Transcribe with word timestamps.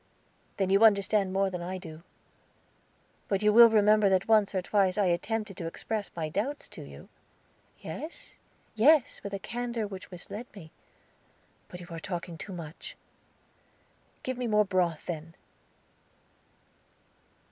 "Then 0.57 0.71
you 0.71 0.83
understand 0.83 1.31
more 1.31 1.51
than 1.51 1.61
I 1.61 1.77
do. 1.77 2.01
But 3.27 3.43
you 3.43 3.53
will 3.53 3.69
remember 3.69 4.09
that 4.09 4.27
once 4.27 4.55
or 4.55 4.61
twice 4.63 4.97
I 4.97 5.05
attempted 5.05 5.57
to 5.57 5.67
express 5.67 6.09
my 6.15 6.27
doubts 6.27 6.67
to 6.69 6.81
you?" 6.81 7.07
"Yes, 7.79 8.29
yes, 8.73 9.21
with 9.21 9.31
a 9.31 9.37
candor 9.37 9.85
which 9.85 10.09
misled 10.09 10.47
me. 10.55 10.71
But 11.67 11.81
you 11.81 11.87
are 11.91 11.99
talking 11.99 12.35
too 12.39 12.51
much." 12.51 12.97
"Give 14.23 14.39
me 14.39 14.47
more 14.47 14.65
broth, 14.65 15.05
then." 15.05 15.35